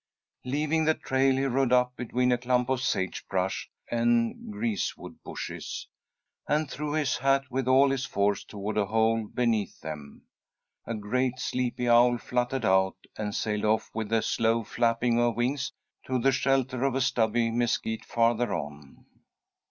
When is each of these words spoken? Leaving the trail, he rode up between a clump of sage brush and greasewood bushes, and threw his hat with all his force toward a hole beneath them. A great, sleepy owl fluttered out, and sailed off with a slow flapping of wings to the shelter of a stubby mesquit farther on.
Leaving 0.45 0.85
the 0.85 0.95
trail, 0.95 1.33
he 1.35 1.43
rode 1.45 1.71
up 1.71 1.95
between 1.95 2.31
a 2.31 2.37
clump 2.39 2.69
of 2.69 2.81
sage 2.81 3.23
brush 3.27 3.69
and 3.91 4.51
greasewood 4.51 5.21
bushes, 5.21 5.87
and 6.47 6.67
threw 6.71 6.93
his 6.93 7.17
hat 7.17 7.43
with 7.51 7.67
all 7.67 7.91
his 7.91 8.03
force 8.03 8.43
toward 8.43 8.79
a 8.79 8.87
hole 8.87 9.27
beneath 9.27 9.79
them. 9.81 10.23
A 10.87 10.95
great, 10.95 11.37
sleepy 11.37 11.87
owl 11.87 12.17
fluttered 12.17 12.65
out, 12.65 12.97
and 13.15 13.35
sailed 13.35 13.65
off 13.65 13.91
with 13.93 14.11
a 14.11 14.23
slow 14.23 14.63
flapping 14.63 15.19
of 15.19 15.35
wings 15.35 15.71
to 16.07 16.17
the 16.17 16.31
shelter 16.31 16.83
of 16.83 16.95
a 16.95 17.01
stubby 17.01 17.51
mesquit 17.51 18.03
farther 18.03 18.55
on. 18.55 19.05